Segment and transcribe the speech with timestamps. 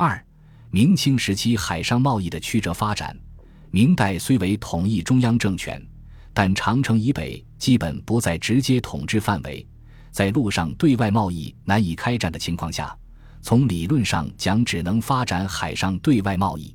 [0.00, 0.24] 二、
[0.70, 3.18] 明清时期海上贸易的曲折发展。
[3.72, 5.84] 明代虽为统一中央政权，
[6.32, 9.66] 但长城以北基本不在直接统治范围，
[10.12, 12.96] 在陆上对外贸易难以开展的情况下，
[13.42, 16.72] 从理论上讲，只能发展海上对外贸易。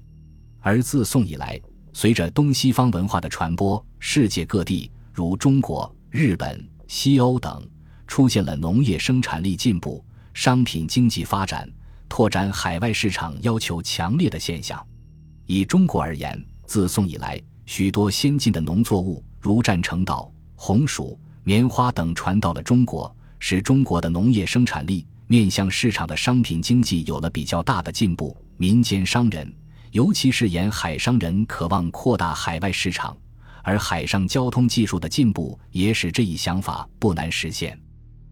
[0.60, 1.58] 而自宋以来，
[1.94, 7.66] 随着东西方文化的传播，世界各地如中国、日本、西欧等，
[8.05, 10.04] 出现了农业生产力进步、
[10.34, 11.71] 商品经济发展、
[12.16, 14.80] 拓展海外市场要求强烈的现象。
[15.48, 28.38] 以中国而言，自宋以来，许多先进的农作物，如占成稻、红薯、棉花等传到了中国，使中国的农业生产力面向市场的商品经济有了比较大的进步。
[28.57, 29.52] 民间商人，
[29.90, 33.18] 尤其是沿海商人，渴望扩大海外市场，
[33.63, 37.76] 而海上交通技术的进步也使这一想法不难实现。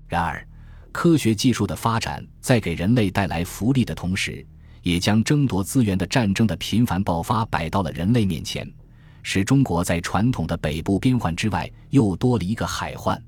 [0.08, 0.48] 然而，
[0.92, 4.46] 科学技术的发展在给人类带来福利的同时，
[4.82, 8.70] 也将争夺资源的战争的频繁爆发摆到了人类面前，
[9.24, 13.22] 使中国在传统的北部边患之外又多了一个海患。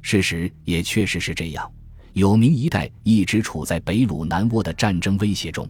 [0.00, 1.70] 事实也确实是这样，
[2.12, 5.68] 有明一代一直处在北虏南倭的战争威胁中。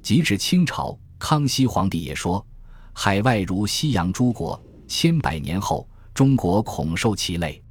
[0.00, 2.44] 即至清朝，康熙皇帝也说
[2.94, 7.62] ：“海外如西洋诸国，千百年后，中国恐受其累。”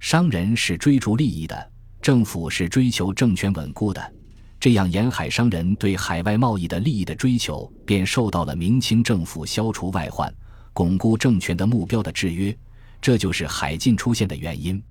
[0.00, 1.70] 商人是追逐利益的，
[2.00, 4.14] 政府是追求政权稳固的。
[4.60, 10.32] 这样，沿海商人对海外贸易的利益的追求，便受到了明清政府消除外患、
[10.72, 12.56] 巩固政权的目标的制约。
[13.00, 14.82] 这就是海禁出现的原因。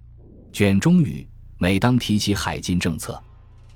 [0.54, 3.22] 卷中语每当提起海禁政策，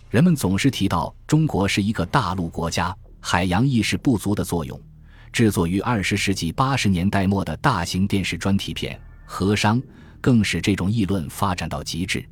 [0.09, 4.80] 人们总是提到中国是一个大陆国家，海洋意识不足的作用。
[5.34, 9.82] 制作于二十世纪八十年代末的大型电视专题片《河商》，
[10.22, 12.26] 更使这种议论发展到极致。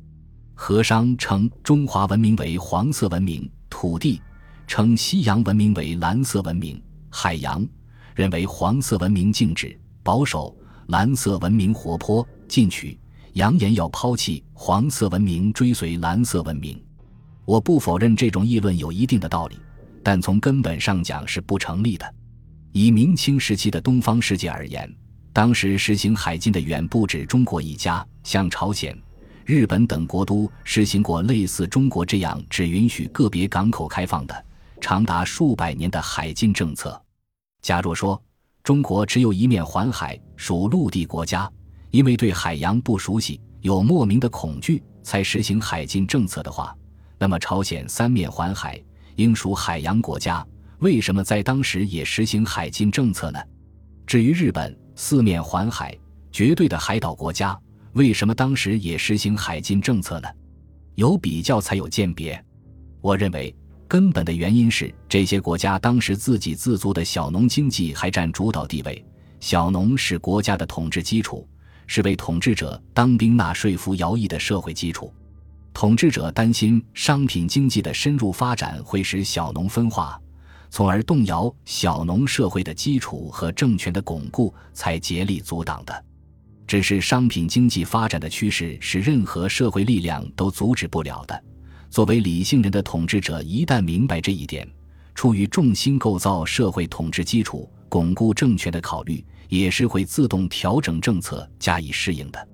[0.62, 4.20] 和商称中华文明为黄色文明，土地
[4.66, 7.66] 称西洋文明为蓝色文明，海洋
[8.14, 10.54] 认为黄色文明静止保守，
[10.88, 13.00] 蓝色文明活泼进取，
[13.32, 16.78] 扬言要抛弃黄色文明，追随蓝色文明。
[17.46, 19.58] 我不否认这种议论有一定的道理，
[20.04, 22.14] 但从根本上讲是不成立的。
[22.72, 24.94] 以明清时期的东方世界而言，
[25.32, 28.94] 当时实行海禁的远不止中国一家，像朝鲜。
[29.50, 34.44] 日本等国都实行过类似中国这样只允许个别港口开放的
[34.80, 37.02] 长达数百年的海禁政策。
[37.60, 38.22] 假若说
[38.62, 41.50] 中国只有一面环海，属陆地国家，
[41.90, 46.72] 因为对海洋不熟悉，有莫名的恐惧，才实行海禁政策的话，
[47.18, 48.80] 那么朝鲜三面环海，
[49.16, 50.46] 应属海洋国家，
[50.78, 53.40] 为什么在当时也实行海禁政策呢？
[54.06, 55.98] 至于日本四面环海，
[56.30, 57.60] 绝对的海岛国家。
[57.92, 60.28] 为什么当时也实行海禁政策呢？
[60.94, 62.42] 有比较才有鉴别。
[63.00, 63.54] 我认为
[63.88, 69.04] 根本的原因是这些国家当时自给自足的小农经济还占主导地位，
[69.40, 71.48] 小农是国家的统治基础，
[71.86, 75.12] 是为统治者当兵纳税服徭役的社会基础。
[75.72, 80.20] 统治者担心商品经济的深入发展会使小农分化，
[80.68, 86.04] 从而动摇小农社会的基础和政权的巩固，才竭力阻挡的。
[86.70, 91.44] 只是商品经济发展的趋势是任何社会力量都阻止不了的。
[91.90, 94.64] 作为理性人的统治者，一旦明白这一点，
[95.12, 102.48] 出于重心构造社会统治基础、巩固政权的考虑，也是会自动调整政策加以适应的。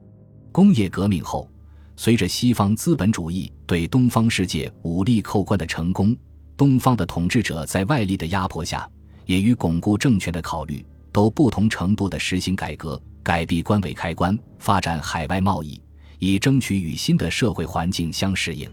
[0.51, 1.47] 工业革命后，
[1.95, 6.17] 随着西方资本主义对东方世界武力扣关的成功，
[6.57, 8.89] 东方的统治者在外力的压迫下，
[9.27, 10.83] 也与巩固政权的考虑，
[11.13, 12.99] 都不同程度的实行改革。
[13.27, 15.83] 改闭关为开关，发展海外贸易，
[16.21, 18.71] 以争取与新的社会环境相适应。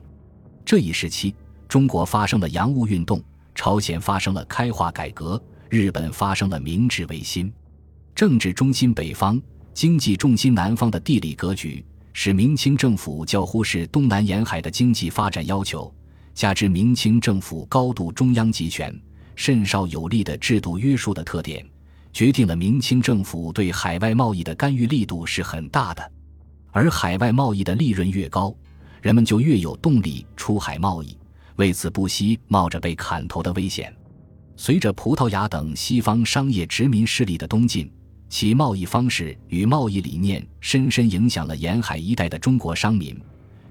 [0.64, 1.34] 这一时期，
[1.68, 3.20] 中国发生了洋务运动，
[3.56, 7.52] 朝鲜发生了开化改革，日本发生了明治维新。
[8.14, 9.42] 政治中心北方，
[9.74, 11.84] 经济重心南方的地理格局，
[12.14, 15.92] 使明清政府较忽视东南沿海的经济发展要求，
[16.36, 18.96] 加之明清政府高度中央集权、
[19.36, 21.66] 甚少有力的制度约束的特点。
[22.14, 26.12] 决定了明清政府对海外贸易的干预力度是很大的，
[26.72, 28.56] 而海外贸易的利润越高，
[29.02, 31.18] 人们就越有动力出海贸易，
[31.56, 33.92] 为此不惜冒着被砍头的危险。
[34.56, 37.92] 随着葡萄牙等西方商业殖民势力的东进，
[38.30, 43.20] 其贸易方式与贸易理念深深影响了沿海一带的中国商民，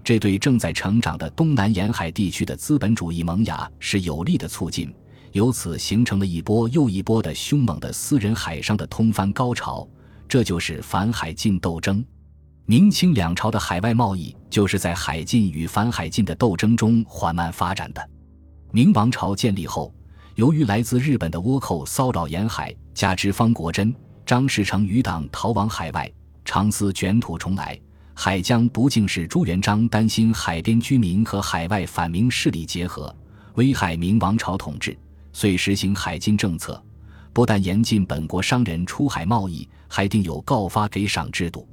[0.03, 4.93] 这对正在成长的东南沿海地区的资本主义萌芽是有力的促进。
[5.33, 9.89] 由此形成了一波又一波的凶猛的私人海上的通番高潮，
[10.29, 12.05] 这就是反海禁斗争。
[12.67, 18.11] 明清两朝的海外贸易就是在海禁与反海禁的斗争中缓慢发展的。
[18.71, 19.93] 明王朝建立后，
[20.35, 23.95] 由于来自日本的倭寇骚扰沿海，加之方国珍、
[24.27, 26.11] 张士诚余党逃往海外，
[26.45, 27.79] 常思卷土重来，
[28.15, 33.15] 海疆不敬使朱元璋担心海边居民和海外反明势力结合，
[33.55, 34.97] 危害明王朝统治，
[35.33, 36.83] 遂实行海禁政策。
[37.33, 41.67] 不但严禁本国商人出海贸易，还定有告发给赏制度。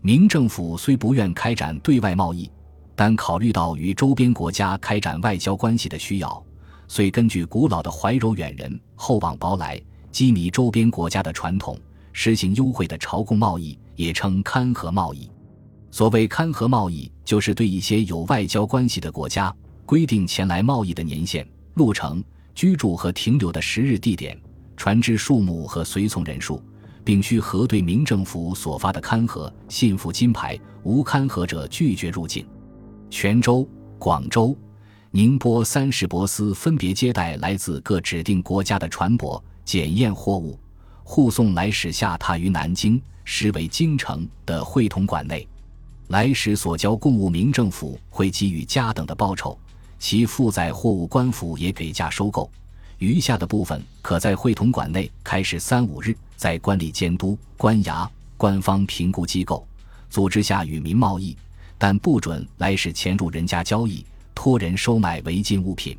[0.00, 2.50] 明政府虽不愿开展对外贸易，
[2.94, 6.44] 但考虑到与周边国家开展外交关系的需要，
[6.88, 9.80] 遂根据古老的怀柔远人厚往薄来、
[10.12, 11.78] 羁縻周边国家的传统，
[12.12, 15.30] 实行优惠的朝贡贸易，也称勘合贸易。
[15.90, 19.54] 所谓勘合贸易，就是对一些有外交关系的国家
[19.84, 22.22] 规定前来贸易的年限、路程、
[22.56, 24.36] 居住和停留的时日地点。
[24.76, 26.62] 船只数目和随从人数，
[27.04, 32.46] 并需核对明政府所发的勘合信附金牌，无勘合者拒绝入境。
[33.10, 33.66] 泉州、
[33.98, 34.54] 广州、
[35.12, 40.58] 宁波三市舶司分别接待来自各指定国家的船舶，检验货物，
[41.02, 45.48] 护送来使下榻于南京（实为京城）的会同馆内。
[46.08, 49.58] 来使所交贡物，明政府会给予加等的报酬，
[49.98, 52.50] 其负载货物官府也给价收购。
[52.98, 59.66] 余下的部分可在会同馆内开始三五日，在官吏监督、官衙、官方评估机构
[60.08, 61.36] 组织下与民贸易，
[61.76, 64.04] 但不准来使潜入人家交易、
[64.34, 65.94] 托人收买违禁物品。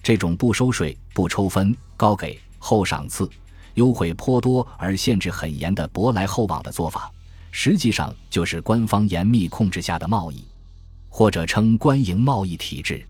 [0.00, 3.28] 这种不收税、不抽分、高给厚赏赐、
[3.74, 7.10] 优惠颇多而限制很严的薄来厚往的做法，
[7.50, 10.44] 实际上就是官方严密控制下的贸易，
[11.08, 13.04] 或者称官营贸易体制。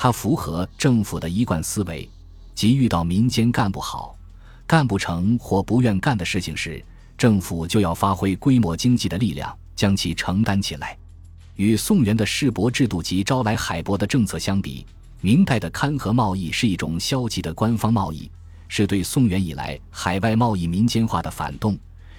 [0.00, 2.08] 它符合政府的一贯思维。
[2.54, 4.16] 即遇到民间干不好、
[4.64, 6.82] 干不成或不愿干的事情时，
[7.16, 10.96] 政府就要发挥规模经济的力量，将其承担起来。
[11.56, 14.86] 与宋元的市舶制度及招来海舶的政策相比，
[15.20, 18.30] 明代的勘合贸易是一种消极的官方贸易，
[18.68, 21.76] 是对宋元以来海外贸易民间化的反动，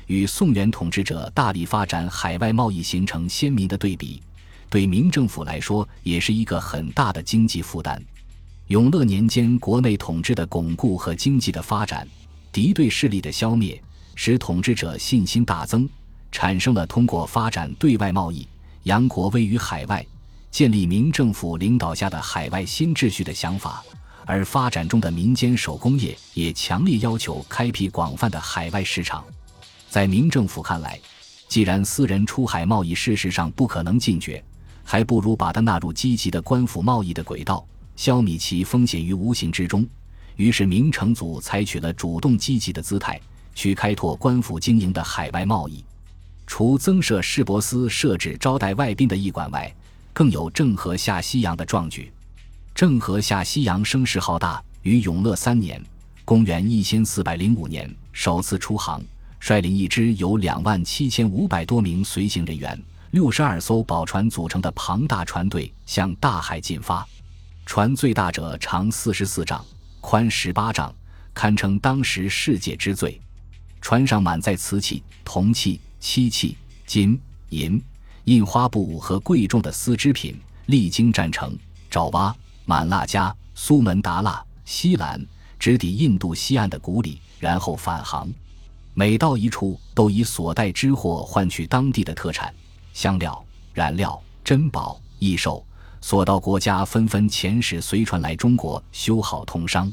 [0.08, 4.22] 与宋元统治者大力发展海外贸易形成鲜明的对比。
[4.70, 8.02] 对明政府来说，也是一个很大的经济负担。
[8.68, 12.08] 永乐年间，国内统治的巩固和经济的发展，
[12.52, 13.82] 敌对势力的消灭，
[14.14, 15.90] 使统治者信心大增，
[16.32, 18.48] 产生了通过发展对外贸易，
[18.84, 20.06] 扬国威于海外，
[20.52, 23.84] 建立明政府领导下的海外新秩序的想法。
[24.26, 29.26] 而发展中的民间手工业也强烈要求开辟广泛的海外市场。
[29.90, 31.00] 在明政府看来，
[31.48, 34.44] 既然私人出海贸易事实上不可能禁绝，
[34.92, 37.64] 还不如把它纳入积极的官府贸易的轨道。
[37.96, 39.86] 消弭其风险于无形之中，
[40.36, 43.22] 于是明成祖采取了主动积极的姿态，
[43.54, 45.86] 去开拓官府经营的海外贸易。
[46.48, 49.72] 除增设市舶司设置招待外宾的驿馆外，
[50.12, 52.12] 更有郑和下西洋的壮举。
[52.74, 55.80] 郑和下西洋声势浩大，于永乐三年
[56.26, 59.00] （公元一千四百零五年）首次出航，
[59.40, 67.06] 率领一支有两万七千五百多名随行人员、六十二艘宝船组成的庞大船队向大海进发。
[67.66, 69.66] 船最大者长四十四丈，
[70.00, 70.94] 宽十八丈，
[71.34, 73.20] 堪称当时世界之最。
[73.82, 77.20] 船上满载瓷器、铜器、漆器、金
[77.50, 77.82] 银
[78.26, 81.58] 印花布和贵重的丝织品，历经战城、
[81.90, 82.36] 爪哇、
[82.66, 85.20] 满腊加、苏门答腊、西兰，
[85.58, 88.30] 直抵印度西岸的古里，然后返航。
[88.94, 92.54] 每到一处，都以所带之货换取当地的特产、
[93.00, 93.42] 香料、
[93.74, 95.66] 染料、珍宝、异兽。
[96.02, 99.90] 所到国家纷纷遣使随船来中国修好通商，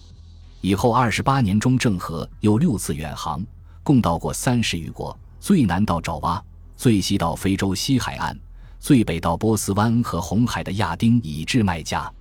[0.61, 3.45] 以后二十八年中，郑和又六次远航，
[3.85, 6.43] 共到过三十余国，最南到爪哇，
[6.77, 8.37] 最西到非洲西海岸，
[8.81, 12.13] 最北到波斯湾和红海的亚丁，以至麦加。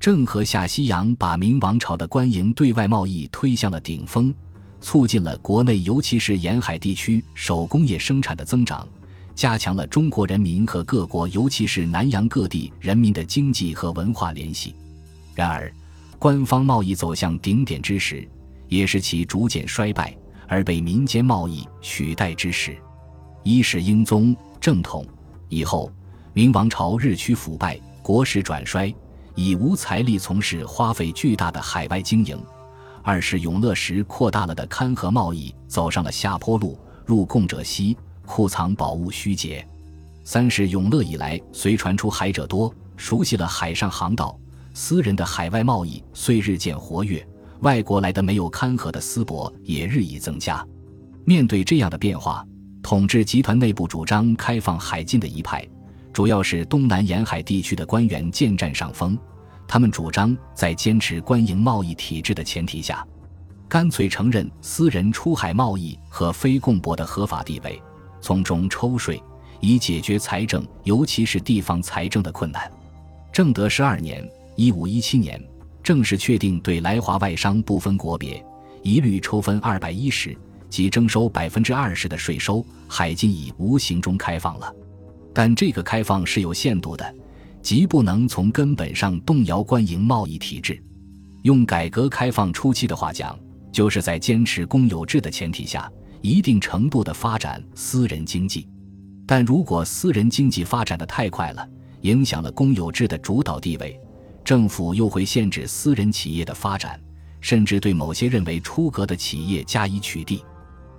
[0.00, 4.34] 郑和下西洋，把明王朝的官营对外贸易推向了顶峰，
[4.80, 8.84] 促进了国内尤其是沿海地区手工业生产的增长。
[9.34, 14.74] 加强了中国人民和各国，尤其是南洋各地人民的经济和文化联系。
[15.34, 15.72] 然而，
[16.18, 18.26] 官方贸易走向顶点之时，
[18.68, 22.76] 也是其逐渐衰败而被民间贸易取代之时。
[23.42, 25.04] 一是英宗正统
[25.48, 25.90] 以后，
[26.32, 28.94] 明王朝日趋腐败，国势转衰，
[29.34, 32.38] 已无财力从事花费巨大的海外经营；
[33.02, 37.96] 二是永乐时扩大了的勘合贸易走上了下坡路，入贡者稀。
[38.26, 39.66] 库藏宝物虚竭。
[40.24, 44.38] 三是永乐以来，随船出海者多，熟悉了海上航道，
[44.72, 47.26] 私人的海外贸易虽日渐活跃，
[47.60, 50.66] 外国来的没有勘合的丝帛也日益增加。
[51.24, 52.46] 面对这样的变化，
[52.82, 55.66] 统治集团内部主张开放海禁的一派，
[56.12, 59.18] 主要是东南沿海地区的官员渐占上风，
[59.66, 63.06] 他们主张在坚持官营贸易体制的前提下，
[63.68, 67.82] 干脆承认私人出海贸易和非共博的合法地位，
[68.24, 69.22] 从中抽税，
[69.60, 72.72] 以解决财政，尤其是地方财政的困难。
[73.30, 74.26] 正德十二年
[74.56, 75.38] （一五一七年），
[75.84, 78.42] 正式确定对来华外商不分国别，
[78.82, 80.34] 一律抽分二百一十，
[80.70, 84.74] 即征收百分之二十的税收，海禁已无形中开放了。
[85.34, 87.14] 但这个开放是有限度的。
[87.60, 90.82] 即不能从根本上动摇官营贸易体制。
[91.42, 93.38] 用改革开放初期的话讲，
[93.70, 95.90] 就是在坚持公有制的前提下，
[96.24, 98.66] 一定程度的发展私人经济。
[99.26, 101.68] 但如果私人经济发展的太快了，
[102.00, 104.00] 影响了公有制的主导地位，
[104.42, 106.98] 政府又会限制私人企业的发展，
[107.42, 110.42] 甚至对某些认为出格的企业加以取缔。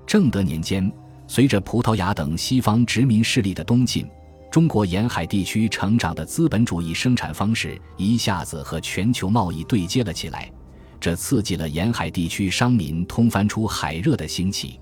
[0.05, 0.91] 正德年间，
[1.27, 4.07] 随着葡萄牙等西方殖民势力的东进。
[4.51, 10.51] 中国沿海地区成长的资本主义生产方式一下子和全球贸易对接了起来，
[10.99, 14.79] 这刺激了沿海地区商民通贩出海热的兴起，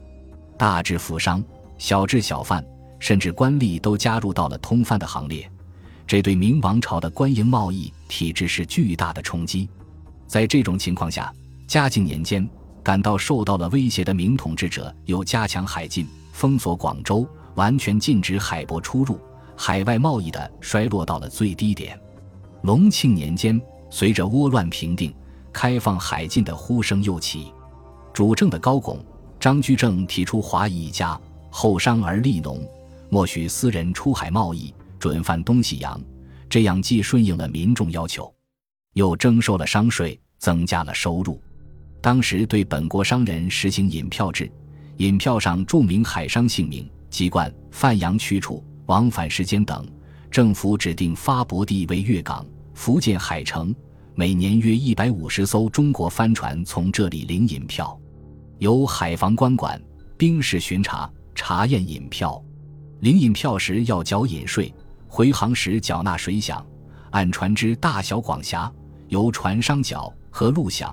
[0.58, 1.44] 大至富商，
[1.78, 2.64] 小至小贩，
[3.00, 5.50] 甚至官吏都加入到了通贩的行列，
[6.06, 9.70] 这对明王朝的官营贸易体制是巨大的冲击。
[10.28, 11.34] 在这种情况下，
[11.68, 12.48] 嘉靖年间
[12.82, 19.20] 感到受到了威胁的明统治者又加强海禁，封锁广州，完全禁止海舶出入。
[19.56, 22.00] 海外贸易的衰落到了最低点。
[22.64, 25.14] 隆庆年间，随着倭乱平定，
[25.52, 27.54] 开放海禁的呼声又起。
[28.12, 28.98] 主政的高拱、
[29.44, 31.20] 张居正提出“华夷一家，
[31.50, 32.66] 后商而利农，
[33.10, 36.02] 莫许私人出海贸易，准贩东西洋”，
[36.50, 38.34] 这样既顺应了民众要求，
[38.94, 41.42] 又征收了商税，增加了收入。
[42.00, 44.50] 当时对本国商人实行引票制，
[44.96, 48.64] 引票上注明海商姓名、籍贯、范阳去处。
[48.86, 49.86] 往返时间等，
[50.32, 53.76] 政府指定发泊地为粤港、福建海城，
[54.16, 58.00] 每年约一百五十艘中国帆船从这里领引票，
[58.64, 59.78] 由海防官管，
[60.16, 62.42] 兵士巡查查验引票。
[63.02, 64.74] 领引票时要缴引税，
[65.06, 66.64] 回航时缴纳水饷，
[67.12, 68.72] 按船只大小广狭
[69.10, 70.90] 由船商缴和路饷，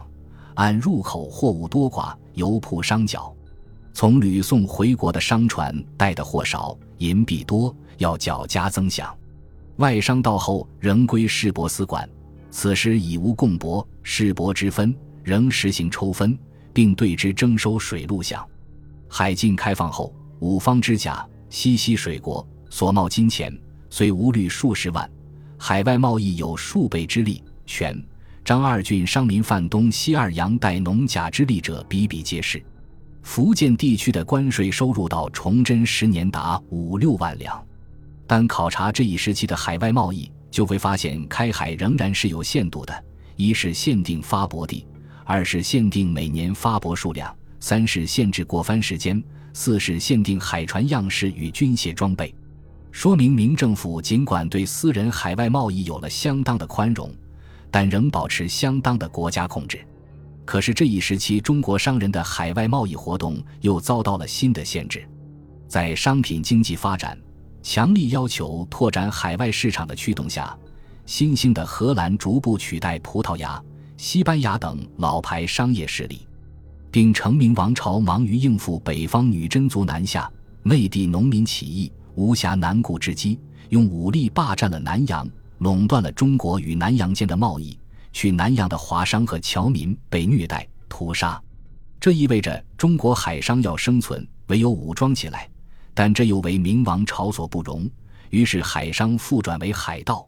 [0.55, 3.33] 按入口货物多寡由铺商缴。
[3.93, 9.09] 从吕宋回国的商船带的货少，银币多，要缴加增饷。
[9.77, 12.09] 外商到后仍归市舶司管，
[12.51, 16.37] 此时已无贡帛、市舶之分，仍实行抽分，
[16.73, 18.45] 并对之征收水路饷。
[19.09, 23.57] 海禁开放后，五方之甲、西溪水国所冒金钱
[23.89, 25.11] 虽无虑数十万，
[25.59, 27.43] 海外贸易有数倍之力。
[27.67, 27.97] 全
[28.45, 32.63] 张二郡商民贩东西二洋带农甲之力者比比皆是。
[33.23, 37.63] 福建地区的关税收入到崇祯十年达五六万两，
[38.27, 43.05] 但考察这一时期的海外贸易，就会发现开海仍然是有限度的：
[43.37, 44.87] 一是限定发舶地，
[45.33, 49.23] 二是限定每年发舶数量，三是限制过帆时间，
[49.53, 52.35] 四是限定海船样式与军械装备。
[52.91, 57.15] 说明明政府尽管对私人海外贸易有了相当的宽容，
[57.71, 59.79] 但仍保持相当的国家控制。
[60.45, 65.09] 可是这一时期，中国商人的海外贸易活动又遭到了新的限制。
[65.69, 67.17] 在商品经济发展、
[67.63, 70.59] 强力要求拓展海外市场的驱动下，
[71.07, 73.63] 新兴的荷兰逐步取代葡萄牙、
[74.03, 76.27] 西班牙等老牌商业势力，
[76.91, 83.39] 并成明王朝忙于应付北方女真族南下、内地农民起义，无暇南顾之机，
[83.69, 85.29] 用武力霸占了南洋，
[85.59, 87.79] 垄断了中国与南洋间的贸易。
[88.11, 91.39] 去南洋的华商和侨民被虐待屠杀，
[92.01, 95.47] 这意味着中国海商要生存，唯有武装起来。
[95.93, 97.87] 但这又为明王朝所不容，
[98.31, 100.27] 于是海商复转为海盗。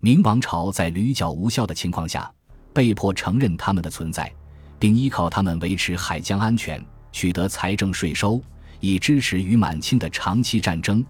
[0.00, 2.28] 明王朝在屡剿无效的情况下，
[2.74, 4.30] 被迫承认他们的存在，
[4.78, 8.42] 并依靠他们维持海疆安全，取得财政税收，
[8.80, 11.02] 以支持与满清的长期战争。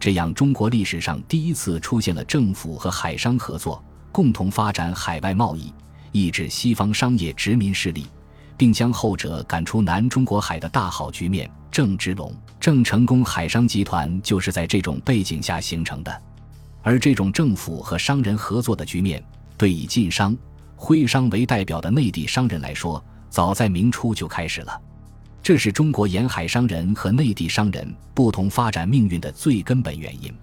[0.00, 3.82] 这样，中国历史上第一次出现了政府和海商合作。
[4.10, 5.72] 共同发展海外贸易，
[6.10, 8.06] 抑制西方商业殖民势力，
[8.58, 11.50] 并将后者赶出南中国海的大好局面。
[11.70, 16.22] 郑芝龙、郑成功海商集团就是在这种背景下形成的。
[16.82, 19.24] 而这种政府和商人合作的局面，
[19.56, 20.36] 对以晋商、
[20.84, 24.82] 徽商为代表的内地商人来说，早在明初就开始了。
[25.40, 30.34] 这是中国沿海商人和内地商人不同发展命运的最根本原因。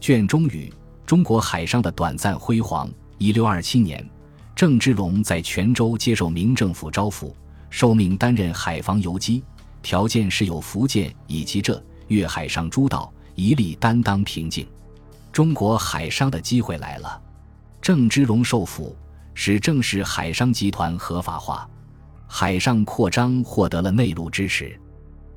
[0.00, 0.72] 卷中语：
[1.04, 2.88] 中国海商的短暂辉煌。
[3.18, 4.08] 一六二七年，
[4.54, 7.34] 郑芝龙在泉州接受明政府招抚，
[7.68, 9.42] 受命担任海防游击，
[9.82, 14.64] 条件是有福建以及浙粤海上诸岛一力担当平静。
[15.32, 17.20] 中国海商的机会来了。
[17.80, 18.94] 郑芝龙受抚，
[19.34, 21.68] 使郑氏海商集团合法化，
[22.26, 24.78] 海上扩张获得了内陆支持。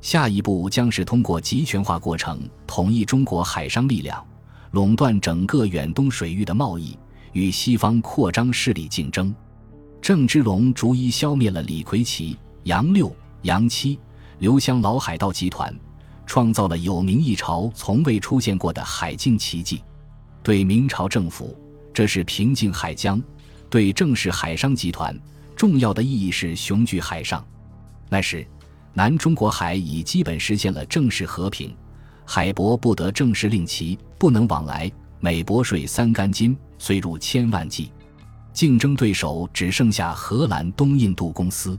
[0.02, 4.24] 下一步将是通过集权化过程统一中国海商力量，
[4.72, 6.98] 垄断整个远东水域的贸易，
[7.34, 9.34] 与西方扩张势力竞争。
[10.02, 14.00] 郑芝龙逐一消灭了李魁奇、杨六、杨七、
[14.38, 15.74] 刘湘老海盗集团，
[16.28, 19.82] 创造了有名一朝从未出现过的海禁奇迹。
[20.44, 21.58] 对明朝政府，
[21.92, 23.20] 这是平静海疆；
[23.76, 25.14] 对郑氏海商集团，
[25.54, 27.46] 重要的意义是雄踞海上。
[28.08, 28.48] 那时。
[28.94, 31.76] 南中国海已基本实现了正式和平，
[32.24, 34.90] 海舶不得正式令旗，不能往来，
[35.20, 37.92] 每舶税三干金，虽入千万计。
[38.54, 41.78] 竞争对手只剩下荷兰东印度公司，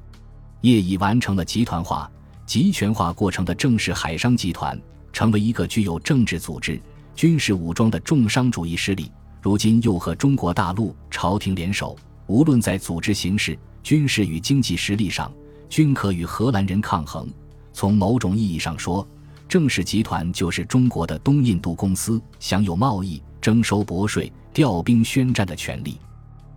[0.61, 2.13] 业已完成了集团化、
[2.45, 4.79] 集权化过程的正式海商集团，
[5.15, 6.79] 成为一个具有政治组织、
[7.15, 9.11] 军事武装的重商主义势力。
[9.47, 15.33] 如今又和中国大陆朝廷联手，无论在组织形式、军事与经济实力上。
[15.69, 17.29] 均可与荷兰人抗衡。
[17.73, 19.07] 从某种意义上说，
[19.49, 25.97] 郑氏集团就是中国的东印度公司，享有贸易、征收帛税、调兵宣战的权利。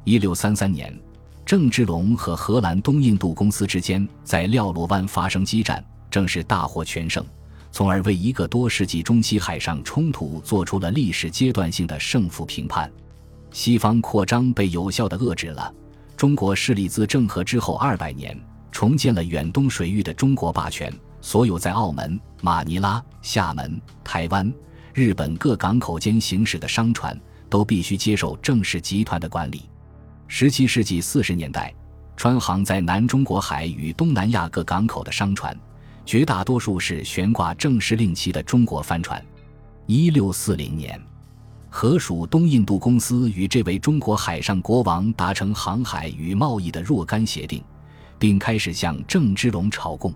[0.04, 0.92] 一六三三年，
[1.46, 7.24] 郑芝龙和荷兰东印度公司之间在廖罗湾发生激战，正是大获全胜，
[7.72, 12.92] 从而为一个多世纪中期海上冲突做出了历史阶段性的胜负评判。
[13.52, 15.74] 西方扩张被有效地遏制了。
[16.16, 18.38] 中国势力自郑和之后二百年。
[18.72, 24.54] 重建了远东水域的中国霸权，所有在澳门、马尼拉、厦门、台湾、
[24.94, 29.68] 日本各港口间行驶的商船都必须接受郑氏集团的管理。
[30.28, 31.74] 十七世纪四十年代，
[32.16, 35.54] 川航在南中国海与东南亚各港口的商船，
[36.10, 39.24] 绝大多数是悬挂郑氏令旗的中国帆船。
[39.86, 41.00] 一六四零年，
[41.70, 47.64] 荷属东印度公司与这位中国海上国王达成航海与贸易的若干协定。
[48.18, 50.12] 并开始向郑芝龙朝贡。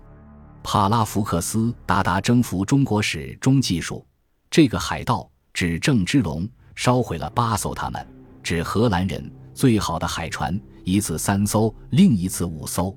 [0.64, 4.04] 帕拉福克斯达达征服中国史中记述，
[4.50, 8.04] 这个海盗指郑芝龙烧毁了八艘他们
[8.42, 12.92] 指荷兰人最好的海船，一次三艘，另一次五艘。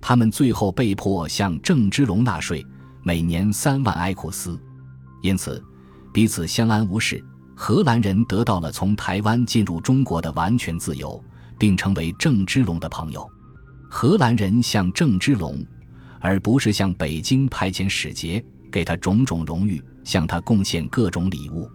[0.00, 2.64] 他们最后被迫向郑芝龙纳税，
[3.02, 4.58] 每年三万埃库斯。
[5.22, 5.62] 因此，
[6.12, 7.22] 彼此相安无事。
[7.54, 11.22] 荷兰人得到了从台湾进入中国的完全自由，
[11.58, 13.30] 并成为郑芝龙的朋友。
[13.90, 15.62] 荷兰人向郑芝龙，
[16.20, 21.68] 而不是向北京派遣使节，给他种种荣誉，向他贡献各种礼物。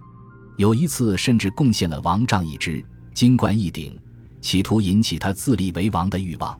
[0.57, 2.83] 有一次，甚至贡献了王杖一只、
[3.13, 3.95] 金冠一顶，
[4.41, 6.59] 企图引起他自立为王的欲望。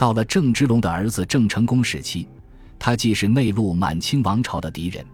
[0.00, 2.26] 到了郑芝龙的儿子郑成功时期，
[2.78, 5.04] 他既是内陆满清王朝的敌人，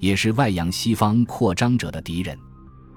[0.00, 2.36] 也是外洋西方扩张者的敌人。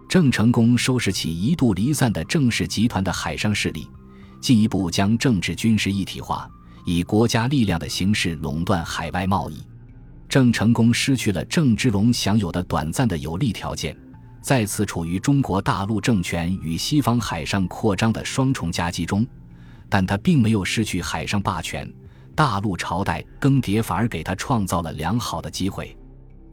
[0.10, 3.88] 郑成功收拾起一度离散的郑氏集团的海上势力。
[4.42, 6.50] 进一步将政治军事一体化，
[6.86, 9.62] 以国家力量的形式垄断海外贸易。
[10.28, 13.96] 郑成功失去了郑芝龙享有的短暂的有利条件，
[14.42, 19.24] 再次处于中国大陆政权与西方海上扩张的双重夹击中。
[19.90, 21.92] 但他并没有失去海上霸权，
[22.36, 25.96] 大陆朝代更迭反而给他创造了良好的机会。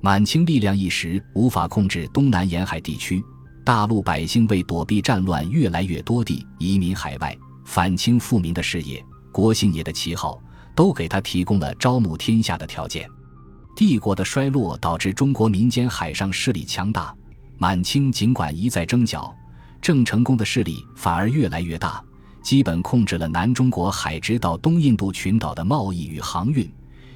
[0.01, 3.23] 满清力量一时无法控制东南沿海地区，
[3.64, 7.37] 大陆百姓为躲避战乱，越来越多地移民海外。
[7.64, 10.38] 反清复明的事业，国姓爷的旗号，
[10.75, 13.09] 都给他提供了招募天下的条件。
[13.75, 17.14] 帝国的衰落导致中国民间海上势力强大。
[17.57, 19.35] 满清尽管一再征剿，
[19.81, 22.05] 郑成功的势力反而越来越大，
[22.45, 26.71] 基本控制了南中国海直到东印度群岛的贸易与航运，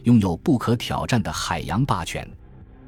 [0.04, 2.26] 拥有不可挑战的海洋霸权。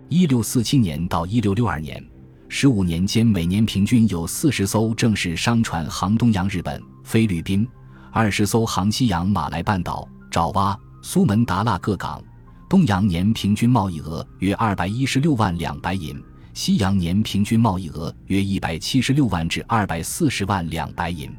[0.09, 2.03] 一六四七年到一六六二年，
[2.49, 6.83] 十五年间，每年平均有四十艘正式商船航东洋日本。
[7.05, 7.69] 菲律宾
[8.11, 12.25] 二十艘航西洋马来半岛、爪哇、苏门答腊各港，
[12.71, 16.19] 东洋年平均贸易额约二百一十六万两白银，
[16.55, 21.31] 西洋年平均贸易额约一百七十六万至二百四十万两白银，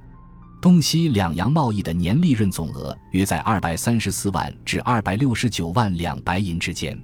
[0.62, 6.96] 东西两洋贸易的年利润总额约在二百三十四万至二百六十九万两白银之间。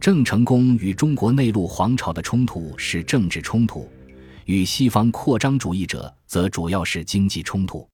[0.00, 3.86] 郑成功与中国内陆皇朝的冲突是政治冲突，
[4.46, 7.86] 与西方扩张主义者则主要是经济冲突。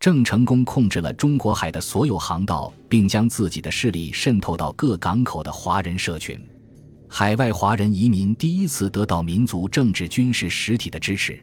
[0.00, 6.40] 郑成功控制了中国海的所有航道，并将自己的势力渗透到各港口的华人社群。
[7.06, 11.38] 海外华人移民第一次得到民族政治军事实体的支持。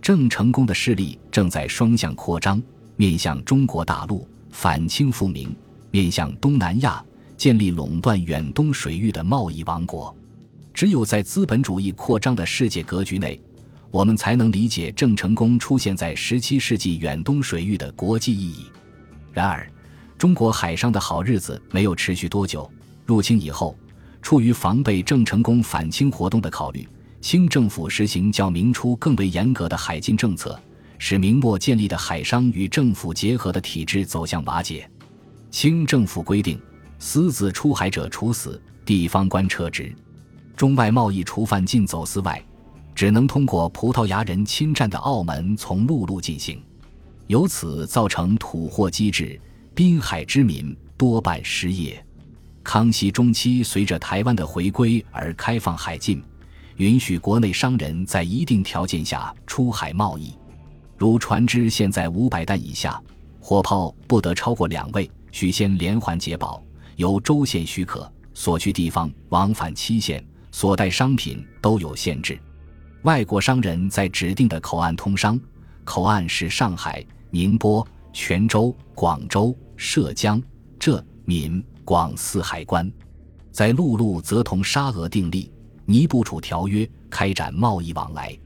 [0.00, 2.62] 郑成功的势力正在双向扩张，
[2.96, 5.54] 面向中国大陆反清复明，
[5.90, 7.04] 面向东南亚
[7.36, 10.14] 建立垄断远东水域的贸易王国。
[10.72, 13.40] 只有在资本主义扩张的世界格局内，
[13.90, 18.66] 我们才能理解郑成功出现在十七世纪远东水域的国际意义。
[19.32, 19.68] 然而，
[20.16, 22.70] 中国海上的好日子没有持续多久。
[23.04, 23.76] 入清以后，
[24.20, 26.86] 出于防备郑成功反清活动的考虑，
[27.20, 30.58] 清政府实行较明初更为严格的海禁政策，
[30.98, 34.88] 使明末建立的海商与政府结合的体制走向瓦解。
[35.50, 36.60] 清政府规定，
[36.98, 39.94] 私自出海者处死，地方官撤职。
[40.54, 42.42] 中外贸易除犯禁走私外，
[42.94, 46.62] 只能通过葡萄牙人侵占的澳门从陆路进行，
[47.26, 49.40] 由此造成土货机制，
[49.74, 52.02] 滨海之民多半失业。
[52.62, 56.22] 康熙中期，随着台湾的回归而开放海禁，
[56.76, 60.34] 允许国内商人在一定条件下出海贸易，
[60.96, 63.00] 如船只现在五百担以下，
[63.40, 66.62] 火炮不得超过两位，需先连环解保，
[66.96, 72.38] 由州县许可，所去地方往返期限、所带商品都有限制。
[73.02, 75.40] 外国商人在指定的口岸通商，
[75.84, 80.42] 口岸是上海、宁波、泉州、广州、浙江、
[80.78, 81.64] 浙闽。
[81.86, 82.90] 广四海关，
[83.52, 85.44] 在陆路则同沙俄订立
[85.86, 88.36] 《尼布楚条约》，开展贸易往来。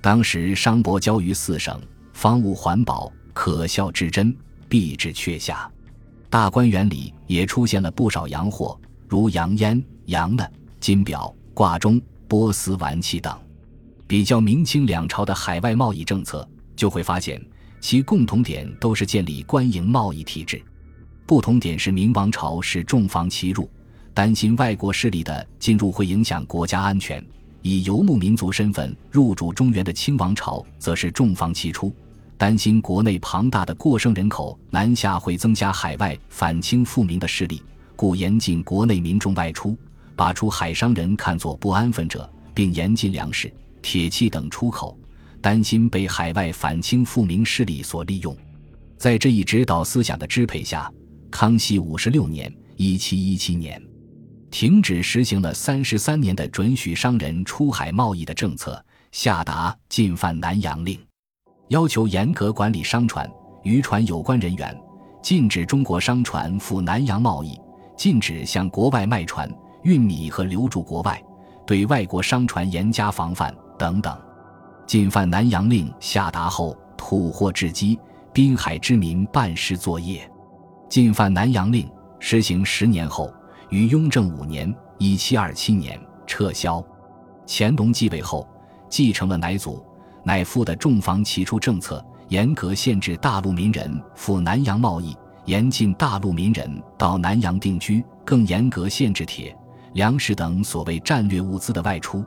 [0.00, 1.80] 当时商舶交于四省，
[2.12, 4.36] 方物环保，可笑至真，
[4.68, 5.70] 必至却下。
[6.28, 10.44] 大观园里也出现了不少洋货，如洋烟、洋呢、
[10.80, 13.36] 金表、挂钟、波斯玩器等。
[14.06, 17.40] 比较明清两朝的海外贸易政策，就会发现
[17.80, 20.60] 其共同点都是建立官营贸易体制。
[21.26, 23.70] 不同点是，明王朝是重防其入，
[24.12, 27.22] 担心外国势力的进入会影响国家安全；
[27.62, 31.92] 以游牧民族身份入主中原的清王朝，则是重防其出，
[32.36, 37.62] 担心国内庞大的过剩人口南下会增加海外反清复明的势力，
[37.96, 39.76] 故严禁国内民众外出，
[40.16, 44.98] 把出海商人看作不安分者，并严禁粮食、铁器等出口，
[45.40, 48.36] 担心被海外反清复明势力所利用。
[48.98, 50.92] 在这一指导思想的支配下。
[51.30, 53.80] 康熙五十六年（一七一七年），
[54.50, 60.98] 停止实行了三十三年的准许商人出海贸易的政策，下达禁犯南洋令，
[61.68, 63.30] 要求严格管理商船、
[63.62, 64.76] 渔船有关人员，
[65.22, 67.58] 禁止中国商船赴南洋贸易，
[67.96, 69.48] 禁止向国外卖船、
[69.84, 71.22] 运米和流驻国外，
[71.64, 74.18] 对外国商船严加防范等等。
[74.86, 77.98] 禁犯南洋令下达后，土货至积，
[78.32, 80.28] 滨海之民半失作业。
[80.88, 83.32] 禁犯南洋令实行十年后，
[83.70, 86.84] 于雍正五年（一七二七年）撤销。
[87.46, 88.46] 乾隆继位后，
[88.88, 89.84] 继承了乃祖、
[90.24, 99.56] 乃父的重防其出政策，严格限制大陆民人赴南洋贸易，严禁大陆民人到南洋定居，更严格限制铁、
[99.92, 102.24] 粮食等所谓战略物资的外出。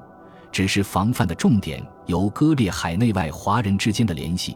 [0.50, 4.56] 只是防范的重点由割裂海内外华人之间的联系。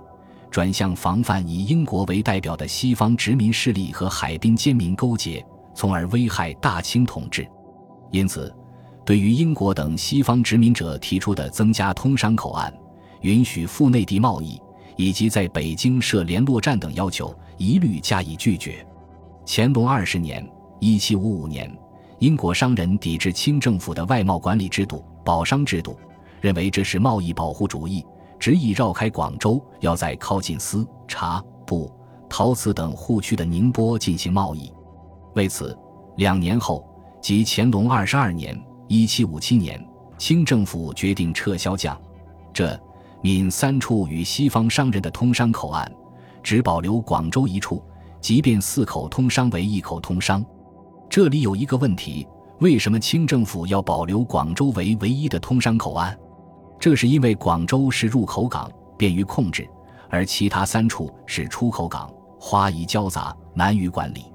[0.50, 5.46] 转向防范以英国为代表的西方殖民势力和海滨奸民勾结，
[5.78, 7.48] 从而危害大清统治。
[8.10, 8.52] 因此，
[9.06, 12.74] 对于英国等西方殖民者提出的增加通商口岸、
[13.22, 14.60] 允许赴内地贸易
[14.96, 18.84] 以及在北京设联络站等要求，一律加以拒绝。
[19.46, 20.44] 乾隆二十年
[20.82, 21.72] （一七五五年），
[22.18, 25.96] 英国商人抵制清政府的外贸管理制度、保商制度，
[26.42, 28.04] 认为这是贸易保护主义。
[28.40, 31.92] 执意绕开广州，要在靠近丝、茶、布、
[32.28, 34.72] 陶瓷等护区的宁波进行贸易。
[35.38, 35.78] 为此，
[36.16, 36.84] 两年后，
[37.22, 39.80] 即乾隆二十二年（一七五七年），
[40.18, 41.96] 清政府决定撤销江、
[42.52, 42.78] 浙、
[43.22, 45.90] 闽三处与西方商人的通商口岸，
[46.42, 47.84] 只保留广州一处，
[48.20, 50.44] 即便四口通商为一口通商。
[51.08, 52.28] 这里有一个问题：
[52.60, 56.18] 为什么清政府要保留广州为唯一的通商口岸？
[56.80, 59.70] 这是因为广州是入口港，便于控制，
[60.10, 64.26] 而其他三处是出口港，花夷交杂，难于管理。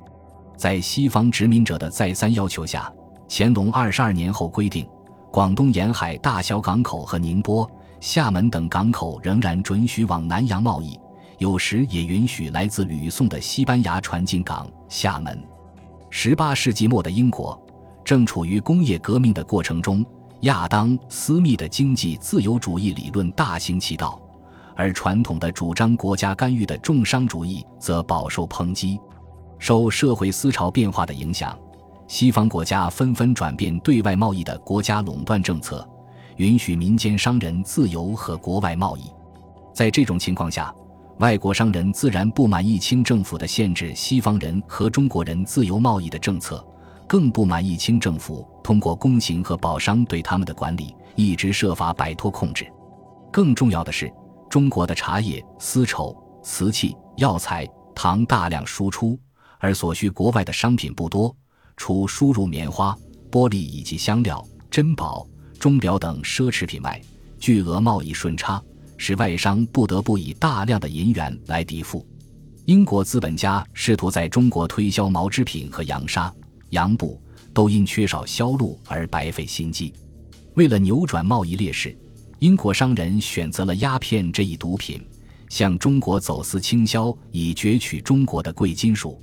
[0.62, 2.88] 在西方殖民者的再三要求下，
[3.28, 4.86] 乾隆二十二年后规定，
[5.28, 10.96] 广东沿海大小港口和宁波、厦门等港口仍然准许往南洋贸易，
[11.38, 14.70] 有时也允许来自吕宋的西班牙船进港。
[14.88, 15.36] 厦门，
[16.10, 17.60] 十八世纪末的英国
[18.04, 20.06] 正处于工业革命的过程中。
[20.42, 24.16] 亚当·斯密的经济自由主义理论大行其道，
[24.76, 29.00] 而传统的主张国家干预的重商主义则饱受抨击。
[29.62, 31.56] 受社会思潮变化的影响，
[32.08, 35.88] 西方国家纷纷转变对外贸易的国家垄断政策，
[36.38, 39.02] 允许民间商人自由和国外贸易。
[39.72, 40.74] 在这种情况下，
[41.18, 46.66] 外国商人自然不满意清政府的限制西方人和中国人自由贸易的政策。
[47.06, 52.66] 更不满意清政府通过宫刑和保商对他们的管理，一直设法摆脱控制。
[53.30, 54.12] 更重要的是，
[54.50, 59.16] 中国的茶叶、丝绸、瓷器、药材、糖大量输出，
[59.62, 61.34] 而所需国外的商品不多，
[61.76, 62.98] 除输入棉花、
[63.30, 65.24] 玻璃以及香料、珍宝、
[65.56, 67.00] 钟表等奢侈品外，
[67.38, 68.60] 巨额贸易顺差
[68.96, 72.04] 使外商不得不以大量的银元来抵付。
[72.64, 76.34] 英国资本家试图在中国推销毛织品和洋纱、
[76.70, 77.22] 洋布，
[77.54, 79.94] 都因缺少销路而白费心机。
[80.54, 81.96] 为了扭转贸易劣势，
[82.40, 85.00] 英国商人选择了鸦片这一毒品，
[85.48, 89.22] 向中国走私倾销，以攫取中国的贵金属。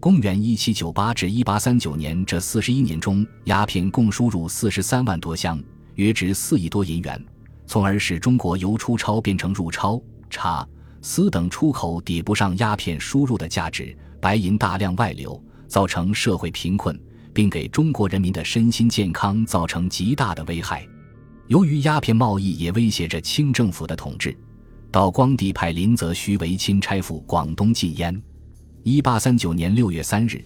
[0.00, 5.60] 公元一七九八至一八三九年这四十一年中，鸦片共输入四十三万多箱，
[5.96, 7.20] 约值四亿多银元，
[7.66, 10.00] 从而使中国由出超变成入超。
[10.30, 10.66] 茶。
[11.00, 17.00] 丝等出口抵不上鸦片输入的价值，白银大量外流，造成社会贫困，
[17.32, 20.86] 并给中国人民的身心健康造成极大的危害。
[21.46, 24.36] 由于鸦片贸易也威胁着清政府的统治，
[24.90, 28.22] 道光帝派林则徐为钦差赴广东禁烟。
[28.90, 30.42] 一八三九年六月三日，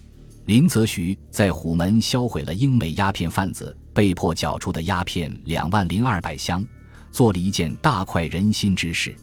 [0.47, 6.61] 林则徐在虎门销毁了英美鸦片贩子被迫缴出的鸦片两万零二百箱，
[7.09, 9.15] 做了一件大快人心之事。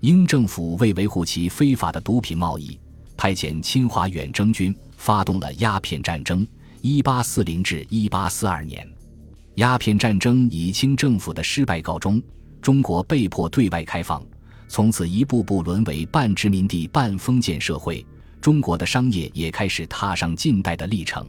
[0.00, 2.80] 英政府为维护其非法的毒品贸易，
[3.18, 6.46] 派遣侵华远征军，发动了鸦片战争。
[6.80, 8.88] 一八四零至一八四二年，
[9.56, 12.18] 鸦片战争以清政府的失败告终，
[12.62, 14.24] 中国被迫对外开放，
[14.68, 18.02] 从此一步步沦为半殖民地半封建社会。
[18.44, 21.26] 中国的商业也开始踏上近代的历程。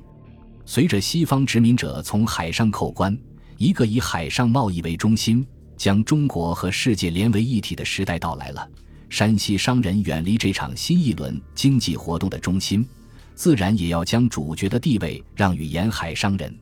[0.66, 3.18] 随着西方殖民者从海上扣关，
[3.56, 5.48] 一个以海上贸易为中心。
[5.78, 8.70] 将中国和世界连为一体的时代到来了。
[9.10, 12.86] 山西商人远离这场新一轮经济活动的中心，
[13.34, 16.54] 自然也要将主角的地位让与沿海商人。